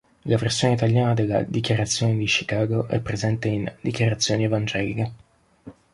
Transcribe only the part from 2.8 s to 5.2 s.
è presente in: "Dichiarazioni evangeliche.